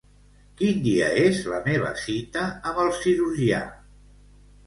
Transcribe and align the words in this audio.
Quin 0.59 0.79
dia 0.85 1.09
és 1.23 1.41
la 1.51 1.59
meva 1.67 1.91
cita 2.05 2.45
amb 2.71 2.81
el 2.85 2.91
cirurgià? 3.03 3.59